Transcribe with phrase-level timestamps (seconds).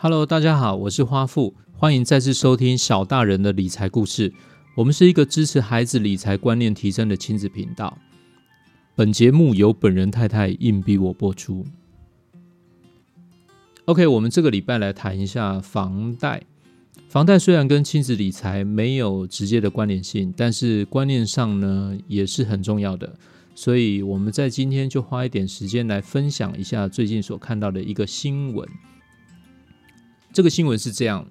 [0.00, 4.32] Hello，大家好，我是花富，欢迎再次收听小大人的理财故事。
[4.76, 7.98] 我们是一个支持孩子理财观念提升的亲子频道。
[8.94, 11.66] 本节目由本人太太硬逼我播出。
[13.86, 16.44] OK，我们这个礼拜来谈一下房贷。
[17.08, 23.18] 房贷虽然跟亲子理财没有直接的关联性，但是观念上呢也是很重要的。
[23.56, 28.68] 所以我们在今天就花一点时间来分享一下最近所看到的一个新闻。
[30.38, 31.26] 这个新闻是这样：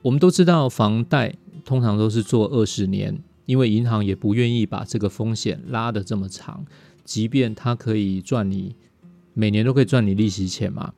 [0.00, 1.34] 我们都知道，房贷
[1.64, 6.64] 通常都是做二十年，因为银行也不愿意把这个风险拉得这么长，
[7.04, 8.76] 即便它可以赚你
[9.32, 10.92] 每年都可以赚你利息钱嘛。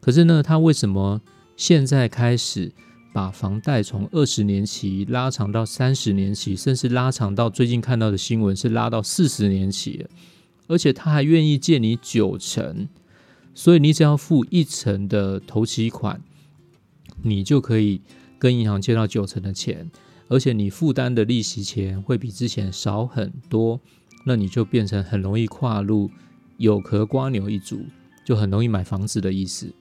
[0.00, 1.20] 可是呢，他为什么？
[1.54, 2.72] 现在开始
[3.12, 10.08] 把房贷从二十年期拉长到三十年期，甚至拉长到最近看到的新闻是拉到四十年期了，
[10.66, 12.88] 而且他还愿意借你九成，
[13.56, 16.20] 所以你只要付一成的头期款，
[17.22, 18.02] 你就可以
[18.38, 19.90] 跟银行借到九成的钱，
[20.28, 23.80] 而且你负担的利息钱会比之前少很多，
[24.26, 26.10] 那你就变成很容易跨入
[26.58, 27.86] 有壳瓜牛一族，
[28.26, 29.72] 就很容易买房子的意思。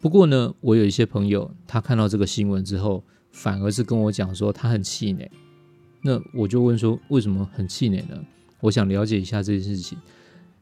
[0.00, 5.30] 不过呢，我有一些朋友，他看到这个新闻之后，反而是跟我讲说他很气馁。
[6.02, 8.20] 那我就问说，为什么很气馁呢？
[8.58, 9.96] 我想了解一下这件事情，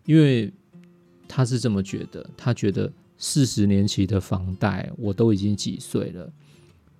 [0.04, 0.52] 因为
[1.30, 6.32] 他是这么觉得，他觉得四十年期的房贷，我都已经几岁了，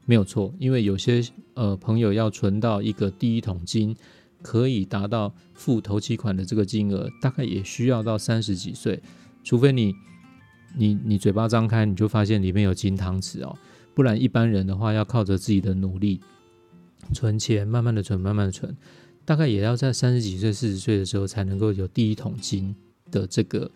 [0.06, 0.54] 没有错。
[0.60, 1.20] 因为有些
[1.54, 3.96] 呃朋友要存到一个第一桶金，
[4.40, 9.02] 可以达到付头期款的这个金额，大概也需要到三十几岁，
[9.42, 9.92] 除非你。
[10.76, 13.58] 你你嘴巴张开，你就发现里面有金汤匙哦，
[13.92, 16.20] 不然一般人的话要靠着自己的努力
[17.12, 18.76] 存钱，慢慢的存，慢慢的存，
[19.24, 22.72] 大概也要在三十几岁、四十岁的时候才能够有第一桶金
[23.10, 23.68] 的这个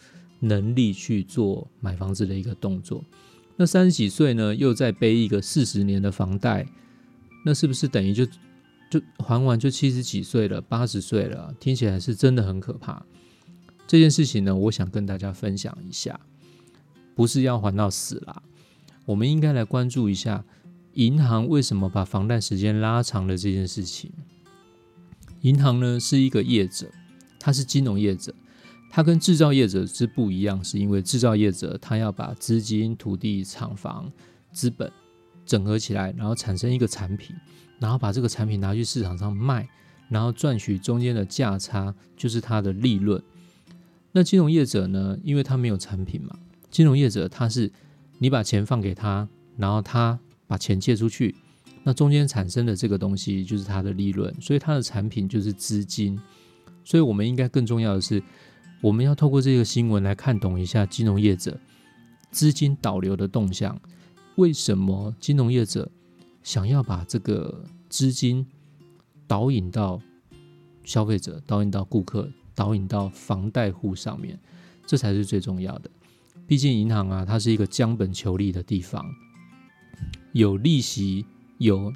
[0.45, 3.05] 能力去做买房子的一个动作。
[3.57, 6.67] 那三十几岁呢，又再背一个四十年的房贷，
[7.45, 8.27] 那是不是等于就
[8.91, 11.55] 就还完就七十几岁了、八十岁了？
[11.59, 13.05] 听起来是真的很可怕。
[13.87, 16.21] 这件事情呢，我想跟大家分享一下。
[17.17, 18.43] 不是要还到死啦，
[19.05, 20.45] 我们应该来关注一下
[20.95, 24.11] 银行为什么把房贷时间拉长了这件事情。
[25.43, 26.91] 银行呢是一个业者，
[27.39, 28.35] 它是金融业者，
[28.95, 34.09] 它跟制造业者之不一样，是因为制造业者他要把资金、土地、厂房、
[34.53, 34.89] 资本
[35.45, 37.35] 整合起来，然后产生一个产品，
[37.81, 39.69] 然后把这个产品拿去市场上卖，
[40.09, 43.21] 然后赚取中间的价差，就是它的利润。
[44.13, 46.39] 那金融业者呢，因为他没有产品嘛。
[46.71, 47.73] 金融业者他是，
[48.21, 50.17] 你把钱放给他，然后他
[50.47, 51.35] 把钱借出去，
[51.83, 56.17] 那中间产生的这个东西就是他的利润，所以他的产品就是资金。
[56.85, 58.23] 所以我们应该更重要的是，
[58.85, 61.59] 我们要透过这个新闻来看懂一下金融业者
[62.31, 63.81] 资金导流的动向。
[64.35, 65.91] 为什么金融业者
[66.43, 68.47] 想要把这个资金
[69.27, 69.99] 导引到
[70.83, 74.39] 消费者、导引到顾客、导引到房贷户上面？
[74.87, 75.91] 这才是最重要的。
[76.47, 79.11] 毕竟银行啊，它是一个将本求利的地方，
[80.33, 81.25] 有利息、
[81.57, 81.91] 有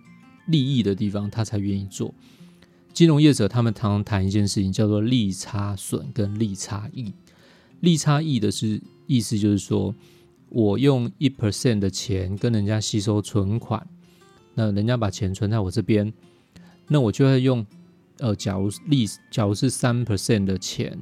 [0.46, 2.14] 利益的地方，他才愿意做。
[2.98, 7.14] 金融业者他们常常谈一件事情，叫做利差损跟利差益。
[7.78, 9.94] 利差益的是意思就是说，
[10.48, 13.86] 我用一 percent 的钱跟人家吸收存款，
[14.54, 16.12] 那人家把钱存在我这边，
[16.88, 17.64] 那我就会用
[18.18, 20.98] 呃，假如利，假如是三 percent 的钱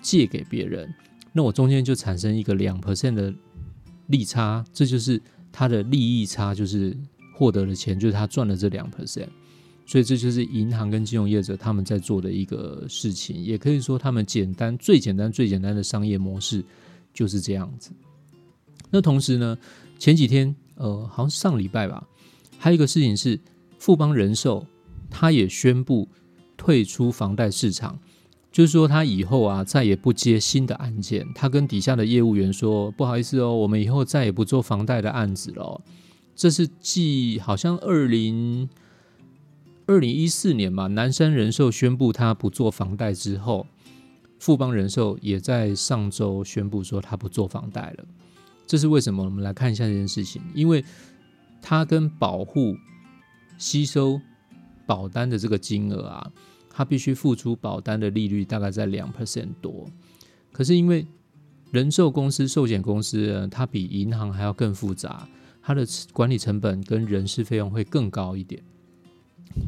[0.00, 0.94] 借给别人。
[1.32, 3.34] 那我中间就产生一个两 percent 的
[4.06, 5.20] 利差，这就是
[5.50, 6.96] 他的利益差，就是
[7.34, 9.26] 获得的钱，就是他赚了这两 percent。
[9.84, 16.64] 所以这就是银行跟金融业者他们在做的一个事情，也可以说他们简单、最简单、最简单的商业模式
[17.12, 17.90] 就是这样子。
[18.90, 19.58] 那同时呢，
[19.98, 22.06] 前几天呃，好像上礼拜吧，
[22.58, 23.38] 还有一个事情是
[23.78, 24.66] 富邦人寿，
[25.10, 26.08] 他也宣布
[26.56, 27.98] 退出房贷市场。
[28.50, 31.26] 就是说，他以后啊，再也不接新的案件。
[31.34, 35.80] 他跟底下的业务员说：“不好意思哦，我们以后再也不做房贷的案子了。”
[36.36, 38.68] 这是继好像二零
[39.92, 43.66] 二零一四年嘛，南山人寿宣布他不做房贷之后，
[44.38, 48.04] 富邦人寿也在上周宣布说他不做房贷了。
[48.66, 49.22] 这是为什么？
[49.22, 50.82] 我们来看一下这件事情，因为
[51.60, 52.74] 他跟保护
[53.58, 54.18] 吸收
[54.86, 56.32] 保单的这个金额啊。
[56.74, 59.86] 他必须付出保单的利率大概在两 percent 多，
[60.52, 61.06] 可是因为
[61.70, 65.28] 人寿公司、寿险公司，它比银行还要更复杂，
[65.60, 68.62] 它的管理成本跟人事费用会更高一点，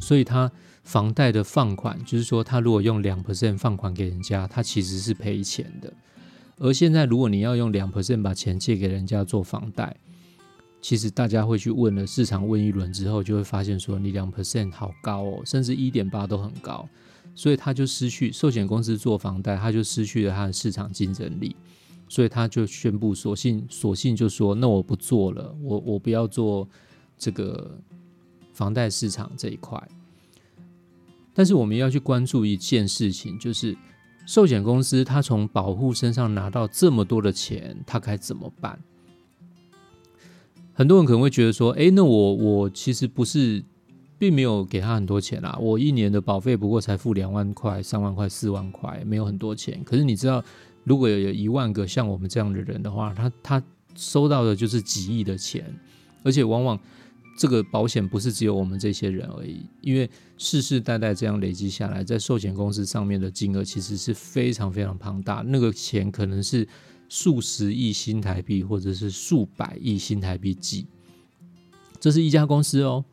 [0.01, 0.51] 所以他
[0.83, 5.93] 房贷的放款，就是说，他如果用两 percent 放款给人家，他其实是赔钱的。
[6.59, 9.97] 而现在，如果你要用两 percent 把钱借给人家做房贷，
[10.81, 16.87] 其实大家会去问了，市场问一轮之后，就会发现说你两 percent 好高哦，甚至一点八都很高，
[17.35, 21.57] 所以他就失去寿险公司做房贷，他就失去了他的市场竞争力，
[22.09, 26.69] 所以他就宣布索性索性就说，那我不做了，我我不要做
[27.19, 27.77] 这个
[28.55, 29.87] 房贷市场这一块。
[31.35, 33.77] 但是我们要去关注一件事情，就是
[34.25, 38.79] 寿险公司它从保护身上拿到这么多的钱，它该怎么办？
[40.73, 43.65] 很多人可能会觉得说：“诶，那我我其实不是，
[44.17, 49.83] 并没有给他很多钱啦，我一年的保费不过才付两万块、三万块、四万块，没有很多钱。
[49.85, 50.43] 可是你知道，
[50.85, 53.63] 如果有有一万个像我们这样的人的话，他他
[53.97, 55.65] 收到的就是几亿的钱，
[56.23, 56.79] 而且往往。”
[57.37, 60.09] 这个保险不是只有我们这些人而已，因为
[60.39, 66.67] 世世代代这样累积下来，在寿险公司上面的金额其实是非常非常庞大，那个钱可能是
[67.09, 70.87] 数十亿新台币或者是数百亿新台币计。
[71.99, 73.05] 这是一家公司哦，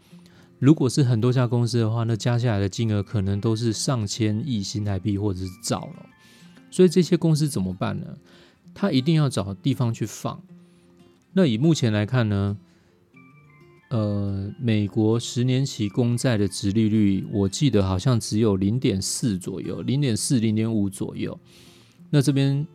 [0.59, 6.05] 如果是很多家公司的话，那加下来的金额可能都是上千亿新台币或者是兆了。
[6.69, 8.05] 所以这些公司怎么办呢？
[8.73, 10.41] 他一定要找地方去放。
[11.33, 12.57] 那以目前来看呢？
[13.91, 21.37] 呃，美国十年期公债的值利率，我记得好像只有零点四左右，零点四、零点五左右。
[22.09, 22.65] 那这边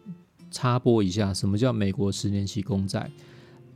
[0.50, 3.10] 插播一下，什么叫美国十年期公债？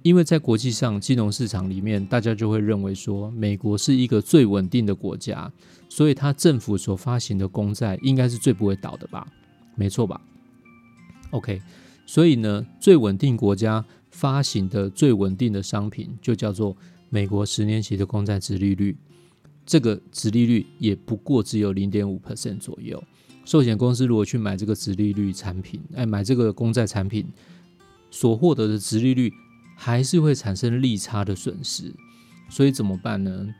[0.02, 5.50] 因为在国际上金融市场里面，大家就会认为说，美国是一个最稳定的国家，
[5.88, 9.26] 所以它政府所发行的公债应该是最不会倒的吧？
[9.76, 10.20] 没错吧
[11.30, 11.62] ？OK，
[12.04, 16.76] 所以呢，最稳定国家发行的最稳定的商品就叫做。
[17.10, 18.96] 美国十年期的公债殖利率，
[19.66, 23.02] 这个殖利率也不过只有零点五 percent 左右。
[23.44, 27.26] 寿险公司如果去买这个殖利率产品，哎，买这个公债产品，
[28.12, 29.32] 所获得的殖利率
[29.76, 31.92] 还是会产生利差的损失。
[32.48, 33.52] 所以怎么办呢？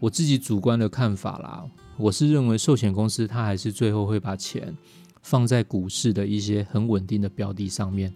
[0.00, 1.64] 我自己主观的看法啦，
[1.96, 4.76] 我是认为寿险公司它还是最后会把钱
[5.22, 8.12] 放在股市的一些很稳定的标的上面，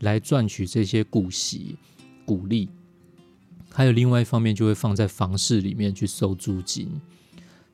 [0.00, 1.76] 来赚取这些股息、
[2.24, 2.68] 股利。
[3.76, 6.88] 还有另外一方面，就会放在房市里面去收租金，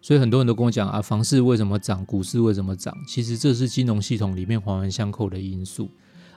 [0.00, 2.92] 所以很多人都跟我讲啊，房市为什么涨，股市为什么涨？
[3.06, 5.88] 其实这是金融系统里面环环相扣的因素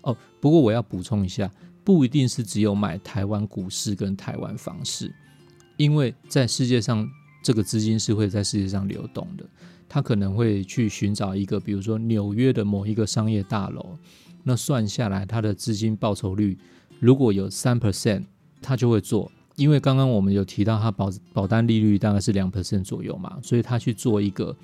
[0.04, 0.16] 哦。
[0.40, 1.52] 不过我要补充一下，
[1.84, 5.12] 不一定是只有买台湾股市跟台湾房市，
[5.78, 7.10] 因为在世界上
[7.42, 9.44] 这个资金是会在世界上流动的，
[9.90, 13.98] 他可能会去寻找一个，比如说纽约的某一个商业大楼，
[14.44, 16.56] 那算下来它的资金报酬率
[17.00, 18.26] 如果有三 percent，
[18.62, 19.32] 他就会做。
[19.56, 24.56] 因为刚刚我们有提到，它保保单利率大概是两 percent 左右嘛，所以他去做一个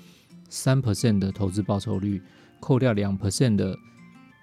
[0.50, 2.20] 三 percent 的投资报酬率，
[2.60, 3.74] 扣掉两 percent 的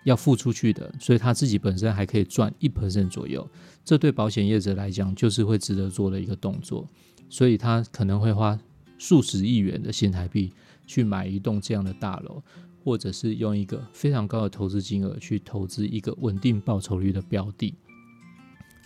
[0.06, 3.48] 要付出去的，所以他自己本身还可以赚一 percent 左右。
[3.86, 6.88] 这对保险业者来讲，就是会值得做的一个动作。
[7.30, 8.58] 所以他可能会花
[8.98, 10.52] 数十亿元的新台币
[10.88, 12.42] 去买一栋这样的大楼，
[12.84, 17.76] 或者是用一个非常高的投资金额去投资一个稳定报酬率的标的。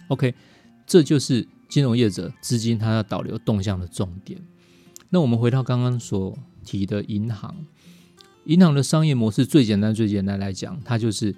[0.10, 0.36] OK。
[0.86, 4.42] 这就是金融业者资金它要导流动向的重点。
[5.10, 7.56] 那我们回到刚刚所提的银行，
[8.46, 11.36] 银行的商业模式最简单、最简单来讲，它就是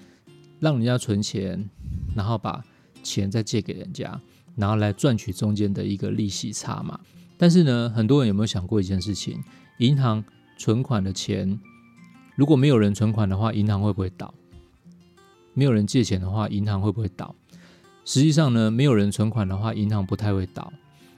[0.60, 1.70] 让人家存钱，
[2.16, 2.64] 然后把
[3.04, 4.20] 钱再借给人家，
[4.56, 7.00] 然后来赚取中间的一个利息差嘛。
[7.38, 9.44] 但是呢，很多人有没有想过一件事情？
[9.80, 10.24] 银行
[10.58, 11.60] 存款的钱，
[12.38, 14.34] 如果没有人存款的话，银行会不会倒？
[15.54, 17.36] 没有人借钱的话，银行会不会倒？
[18.06, 20.72] 实际上呢，没有人存款的话，银行不太会倒，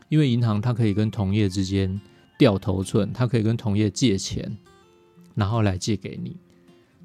[0.09, 1.99] 因为银行它可以跟同业之间
[2.39, 4.57] 掉头寸，它可以跟同业借钱，
[5.35, 6.37] 然后来借给你。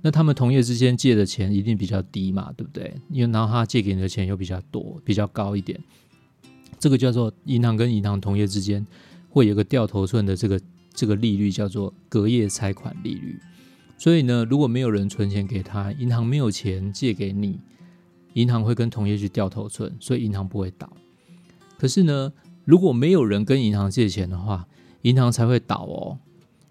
[0.00, 2.94] 那他们同业之间借的钱一定比较低嘛，对不对？
[3.10, 5.78] 因为然后他借给你的钱又比较多，比较高一点。
[6.78, 8.84] 这个叫做银行跟银行同业之间
[9.28, 10.60] 会有个掉头寸的这个
[10.94, 13.38] 这个利率，叫做隔夜拆款利率。
[13.98, 17.60] 所以呢，如果没有人存钱给他，银行没有钱借给你。
[18.34, 20.90] 银行会跟同业去掉头寸，所以银行不会倒。
[21.78, 22.32] 可是呢，
[22.64, 24.66] 如果没有人跟银行借钱的话，
[25.02, 26.18] 银行才会倒哦。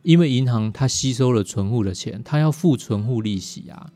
[0.04, 3.92] 因为银行它吸收了存户的钱，它要付存户利息啊。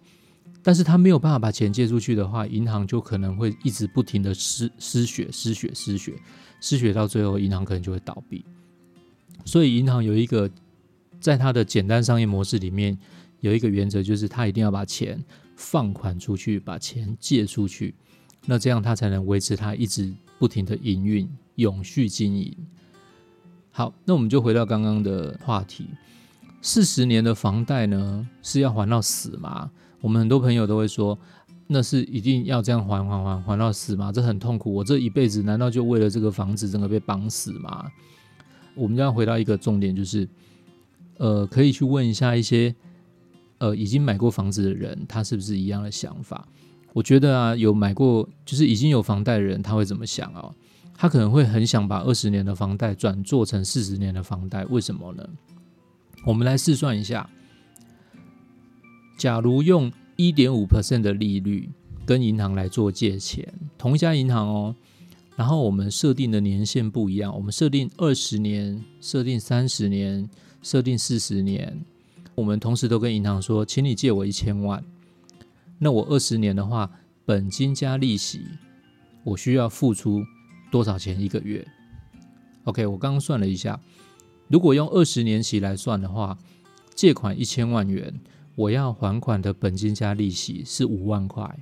[0.61, 6.13] 但是它没有办法把钱借出去的话，银行就可能会一直不停的失失血、失血、失血、
[6.59, 8.43] 失血，到最后银行可能就会倒闭。
[9.45, 10.49] 所以银行有一个
[11.19, 12.97] 在它的简单商业模式里面
[13.39, 15.23] 有一个原则，就是它一定要把钱。
[15.55, 17.95] 放款出去，把钱借出去，
[18.45, 22.55] 那这样他才能维持他一直不停的营运，永续经营。
[23.71, 25.87] 好，那我们就回到刚刚的话题，
[26.61, 29.69] 四十年的房贷呢是要还到死吗？
[30.01, 31.17] 我们很多朋友都会说
[31.67, 34.11] 那是一定要这样还还还还到死吗？
[34.11, 34.73] 这很痛苦。
[34.73, 37.91] 我这一辈子难道就为了这个房子整个被绑死吗？
[38.75, 40.27] 我们就要回到一个重点，就是
[41.17, 42.75] 呃，可以去问一下一些
[43.65, 46.47] 呃已经买过房子的人，他是不是一样的想法？
[46.93, 50.53] 我觉得啊，有买过就是已经有房贷的人，他会怎么想啊？
[50.93, 55.27] 他可能会很想把二十年的房贷转做成四十年的房贷，为什么呢？
[56.25, 57.29] 我们来试算一下，
[59.17, 61.69] 假如用一点五 percent 的利率
[62.05, 64.75] 跟银行来做借钱，同一家银行哦，
[65.35, 70.29] 然后我们设定的年限不一样，我们设定二十年、设定三十年、
[70.61, 71.83] 设定四十年，
[72.35, 74.83] 我们同时都跟银行说，请你借我一千万，
[75.79, 76.91] 那我二十年的话，
[77.25, 78.41] 本金加利息，
[79.23, 80.23] 我需要付出
[80.71, 81.65] 多少钱一个月
[82.65, 83.79] ？OK，我刚刚算了一下，
[84.47, 86.37] 如果用二十年期来算的话，
[86.93, 88.13] 借款一千万元。
[88.57, 91.59] 我要还款的本金加利息是五万块。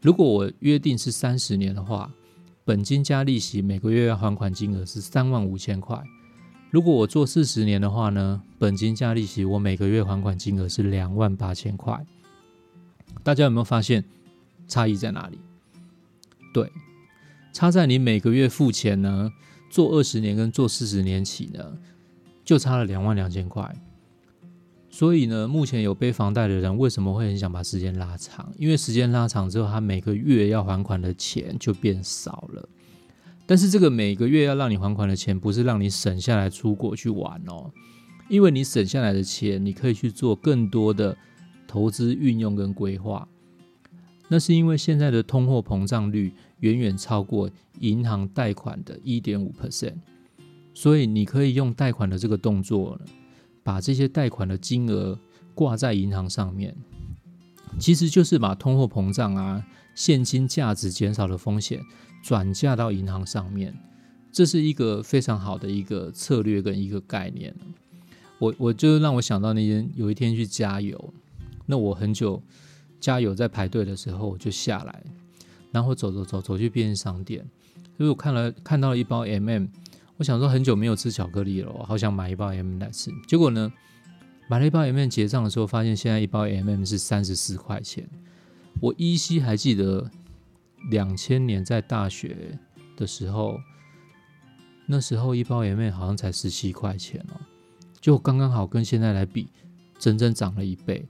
[0.00, 2.10] 如果我约定是三十年的话，
[2.64, 6.02] 本金加利息每个月要还款金额是三万五千块。
[6.76, 12.04] 如果我做四十年的话呢，本金加利息我每个月还款金额是两万八千块。
[13.22, 14.04] 大家有没有发现
[14.68, 15.38] 差异在哪里？
[16.52, 16.70] 对，
[17.50, 19.32] 差在你每个月付钱呢，
[19.70, 21.78] 做二十年跟做四十年起呢，
[22.44, 23.74] 就差了两万两千块。
[24.90, 28.52] 所以呢，目前有背房贷的人为什么会很想把时间拉长？
[28.58, 32.68] 因为时间拉长之后，他每个月要还款的钱就变少了。
[33.46, 37.70] 但是这个每个月要让你还款的钱，不是让你省下来出国去玩哦，
[38.28, 41.16] 因为你省下来的钱，你可以去做更多的
[41.66, 43.26] 投资运用跟规划。
[44.28, 47.48] 那是因为现在的通货膨胀率远远超过
[47.78, 49.94] 银行贷款的一点五 percent，
[50.74, 53.00] 所以你可以用贷款的这个动作。
[53.62, 55.18] 把这些贷款的金额
[55.52, 56.72] 挂在银行上面，
[57.78, 61.82] 其实就是把通货膨胀啊、现金价值减少的风险
[62.22, 63.74] 转嫁到银行上面，
[64.32, 67.54] 这是一个非常好的一个策略跟一个概念。
[68.38, 71.12] 我我就让我想到那天有一天去加油，
[71.66, 72.42] 那我很久
[73.00, 75.02] 加油在排队的时候，我就下来，
[75.70, 77.46] 然后走走走走去便利商店，
[77.98, 79.68] 因为我看了看到了一包 MM。
[80.18, 83.10] 我想说很久没有吃巧克力了，我好想买一包 M 来吃。
[83.26, 83.70] 结果呢，
[84.48, 88.08] 买了一包 M&M，结账的时候，发现现在一包 M&M 是三十四块钱。
[88.80, 90.08] 我依稀还记得
[90.90, 92.58] 两千年在大学
[92.96, 93.58] 的时候，
[94.86, 97.40] 那时候一包 M&M 好像才十七块钱哦，
[98.00, 99.48] 就刚刚好跟现在来比，
[99.98, 101.06] 整整涨了一倍。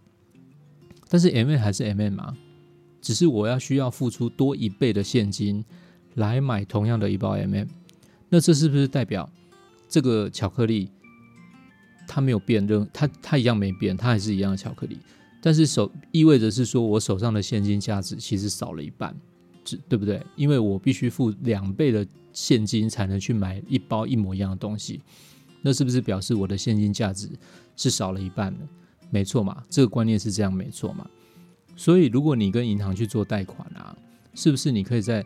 [1.09, 2.35] 但是 M&M 还是 M 嘛，
[3.03, 5.63] 只是我要需要付出多一倍的现金
[6.15, 7.69] 来买同样的一包 M&M，。
[8.31, 9.31] 那这是不是代表
[9.89, 10.91] 这个巧克力
[12.07, 14.99] 它没有变，任它它一样没变，它还是一样的巧克力，
[15.41, 19.15] 但是手意味着是说我手上的现金价值其实少了一半，
[19.65, 20.25] 对对不对？
[20.37, 25.01] 因为我必须付两倍的现金才能去买一包一模一样的东西，
[25.63, 27.29] 那是不是表示我的现金价值
[27.77, 28.61] 是少了一半呢？
[29.11, 31.09] 没错嘛，这个观念是这样没错嘛。
[31.77, 33.97] 所以如果你跟银行去做贷款啊，
[34.35, 35.25] 是不是你可以在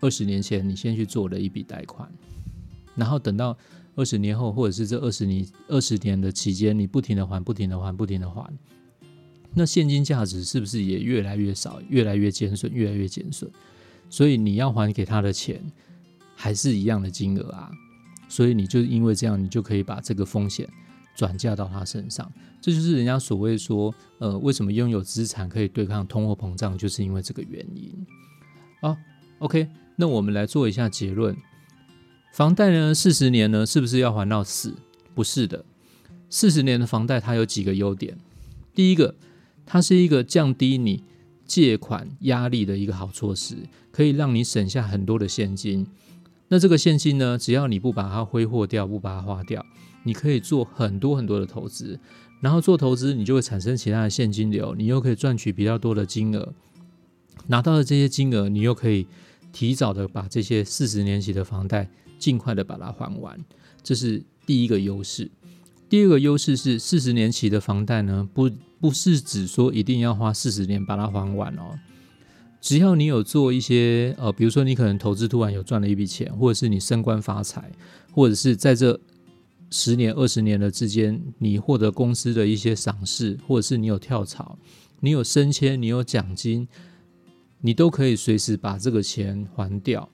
[0.00, 2.10] 二十年前，你先去做了一笔贷款，
[2.94, 3.56] 然后等到
[3.98, 8.48] 二十年后，或者是这二十年二十年的期间，你不停的还，不停的还，不停的还，
[9.52, 13.50] 那现金价值是不是也越来越少，越来越减损，越来越减损？
[14.08, 15.60] 所以你要还给他的钱
[16.36, 17.72] 还是一样的金额啊？
[18.28, 20.68] 所以你就因为这样，你就可以把这个风险
[21.16, 22.30] 转嫁到他身上。
[22.60, 28.06] 这就是人家所谓说，呃，为什么拥有资产可以对抗通货膨胀，就是因为这个原因
[28.80, 28.96] 啊。
[29.40, 29.68] OK。
[30.00, 31.36] 那我们来做一下结论：
[32.32, 34.74] 房贷呢，四十年呢，是不是要还到死？
[35.12, 35.64] 不是的，
[36.30, 38.16] 四十年的房贷它有几个优点。
[38.72, 39.16] 第一个，
[39.66, 41.02] 它是一个降低你
[41.44, 43.56] 借款压力的一个好措施，
[43.90, 45.86] 可以让你省下很多的现金。
[46.46, 49.66] 那这个现金呢，只要你不把它挥霍掉，不把它花掉，
[50.04, 51.98] 你可以做很多很多的投资。
[52.40, 56.54] 然后做投资，你就会产生其他的现金流，你又可以赚取比较多的金额。
[57.48, 59.08] 拿到的这些金额，你又可以。
[59.50, 63.38] 提早的把这些四十年期的房贷尽快的把它还完，
[63.82, 65.30] 这是第一个优势。
[65.88, 71.78] 第二个优势是四十年期的房贷呢，不不是指说一定要花四十年把它还完哦。
[72.60, 77.70] 只要你有做一些呃，比如说你可能投资突然有赚了一笔钱，或者是你升官发财，
[78.12, 78.98] 或者是在这
[79.70, 84.58] 十年二十年的之间，你获得公司的一些赏识，或者是你有跳槽，
[85.00, 86.68] 你有升迁，你有奖金。
[87.60, 90.08] 你都可以随时把这个钱还掉，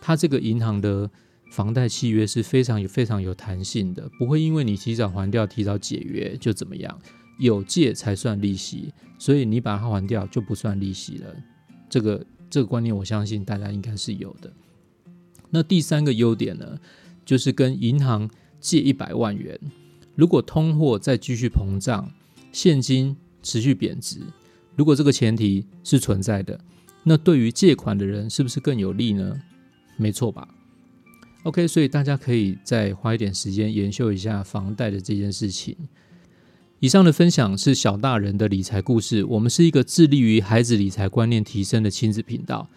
[0.00, 1.10] 它这个银行的
[1.54, 6.98] 房贷契约是非常有非常有弹性的，不会因为你提早还掉、提早解约就怎么样。
[7.38, 11.32] 有借才算利息，所以你把它还掉就不算利息了。
[11.88, 14.52] 这个这个观念，我相信大家应该是有的。
[15.50, 16.80] 那第三个优点呢，
[17.24, 19.56] 就是跟银行借一百万元，
[20.16, 22.10] 如果通货再继续膨胀，
[22.50, 24.18] 现金持续贬值，
[24.74, 26.58] 如果这个前提是存在的，
[27.04, 29.40] 那对于借款的人是不是更有利呢？
[29.96, 30.48] 没错吧
[31.44, 35.76] ？OK，所以大家可以再花一点时间研究一下房贷的这件事情。
[36.80, 39.24] 以上的分享是小大人的理财故事。
[39.24, 42.68] 我们是一个致力于孩子理财观念提升的亲子频道。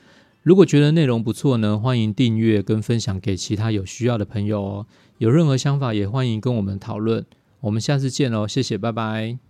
[0.44, 4.86] 如果觉得内容不错呢，欢迎订阅跟分享给其他有需要的朋友哦。
[5.18, 7.26] 有任何想法也欢迎跟我们讨论。
[7.62, 9.47] 我们下次见喽，谢谢，拜拜。